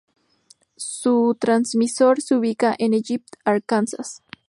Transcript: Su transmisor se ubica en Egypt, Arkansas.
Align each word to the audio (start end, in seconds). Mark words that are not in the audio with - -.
Su 0.77 1.37
transmisor 1.39 2.23
se 2.23 2.33
ubica 2.35 2.73
en 2.79 2.95
Egypt, 2.95 3.33
Arkansas. 3.45 4.23